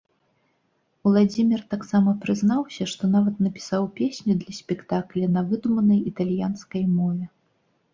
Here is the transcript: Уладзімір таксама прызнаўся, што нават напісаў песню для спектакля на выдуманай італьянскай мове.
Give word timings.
Уладзімір 1.09 1.61
таксама 1.73 2.15
прызнаўся, 2.25 2.89
што 2.95 3.03
нават 3.15 3.35
напісаў 3.49 3.83
песню 4.03 4.41
для 4.43 4.53
спектакля 4.65 5.33
на 5.39 5.49
выдуманай 5.55 5.99
італьянскай 6.13 6.83
мове. 7.01 7.25